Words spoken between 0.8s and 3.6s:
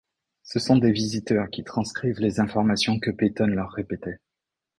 visiteurs qui transcrivirent les informations que Peyton